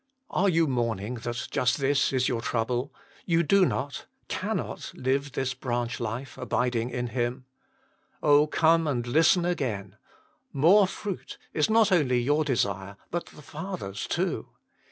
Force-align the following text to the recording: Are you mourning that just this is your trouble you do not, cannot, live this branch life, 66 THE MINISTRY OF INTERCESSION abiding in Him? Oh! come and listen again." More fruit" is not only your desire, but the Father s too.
Are 0.31 0.49
you 0.49 0.65
mourning 0.65 1.13
that 1.21 1.47
just 1.51 1.77
this 1.77 2.11
is 2.11 2.27
your 2.27 2.41
trouble 2.41 2.91
you 3.23 3.43
do 3.43 3.67
not, 3.67 4.07
cannot, 4.29 4.91
live 4.95 5.33
this 5.33 5.53
branch 5.53 5.99
life, 5.99 6.29
66 6.29 6.35
THE 6.35 6.41
MINISTRY 6.41 6.55
OF 6.55 6.65
INTERCESSION 6.65 6.97
abiding 6.97 6.97
in 6.97 7.07
Him? 7.33 7.45
Oh! 8.23 8.47
come 8.47 8.87
and 8.87 9.05
listen 9.05 9.45
again." 9.45 9.97
More 10.51 10.87
fruit" 10.87 11.37
is 11.53 11.69
not 11.69 11.91
only 11.91 12.19
your 12.19 12.43
desire, 12.43 12.97
but 13.11 13.27
the 13.27 13.43
Father 13.43 13.91
s 13.91 14.07
too. 14.07 14.47